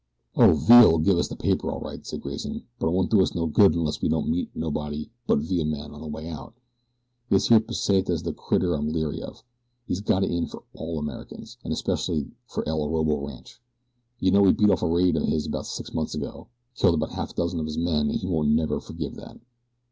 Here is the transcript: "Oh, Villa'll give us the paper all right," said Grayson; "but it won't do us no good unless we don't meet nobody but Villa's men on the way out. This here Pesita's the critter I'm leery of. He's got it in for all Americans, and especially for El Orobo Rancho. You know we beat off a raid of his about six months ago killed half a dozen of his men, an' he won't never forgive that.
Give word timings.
"Oh, 0.35 0.53
Villa'll 0.53 0.97
give 0.97 1.19
us 1.19 1.27
the 1.27 1.35
paper 1.35 1.69
all 1.71 1.79
right," 1.79 2.03
said 2.03 2.21
Grayson; 2.21 2.63
"but 2.79 2.87
it 2.87 2.91
won't 2.91 3.11
do 3.11 3.21
us 3.21 3.35
no 3.35 3.45
good 3.45 3.75
unless 3.75 4.01
we 4.01 4.09
don't 4.09 4.27
meet 4.31 4.49
nobody 4.55 5.11
but 5.27 5.37
Villa's 5.37 5.67
men 5.67 5.91
on 5.91 6.01
the 6.01 6.07
way 6.07 6.27
out. 6.27 6.55
This 7.29 7.49
here 7.49 7.59
Pesita's 7.59 8.23
the 8.23 8.33
critter 8.33 8.73
I'm 8.73 8.91
leery 8.91 9.21
of. 9.21 9.43
He's 9.85 10.01
got 10.01 10.23
it 10.23 10.31
in 10.31 10.47
for 10.47 10.63
all 10.73 10.97
Americans, 10.97 11.59
and 11.63 11.71
especially 11.71 12.31
for 12.47 12.67
El 12.67 12.79
Orobo 12.79 13.27
Rancho. 13.27 13.59
You 14.17 14.31
know 14.31 14.41
we 14.41 14.53
beat 14.53 14.71
off 14.71 14.81
a 14.81 14.87
raid 14.87 15.15
of 15.17 15.27
his 15.27 15.45
about 15.45 15.67
six 15.67 15.93
months 15.93 16.15
ago 16.15 16.47
killed 16.75 16.99
half 17.11 17.33
a 17.33 17.33
dozen 17.35 17.59
of 17.59 17.67
his 17.67 17.77
men, 17.77 18.09
an' 18.09 18.17
he 18.17 18.25
won't 18.25 18.49
never 18.49 18.79
forgive 18.79 19.13
that. 19.17 19.39